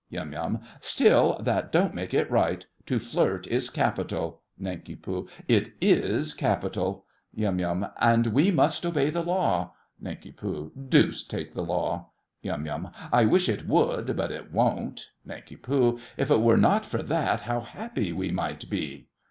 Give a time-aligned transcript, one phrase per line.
[0.09, 0.61] YUM.
[0.79, 2.65] Still, that don't make it right.
[2.87, 4.41] To flirt is capital.
[4.57, 4.97] NANK.
[5.47, 7.05] It is capital!
[7.35, 7.85] YUM.
[7.99, 9.73] And we must obey the law.
[9.99, 10.39] NANK.
[10.89, 12.09] Deuce take the law!
[12.41, 12.89] YUM.
[13.13, 15.11] I wish it would, but it won't!
[15.23, 15.59] NANK.
[16.17, 19.05] If it were not for that, how happy we might be!